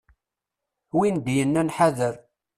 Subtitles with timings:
[0.97, 2.15] Win d-yennan ḥader.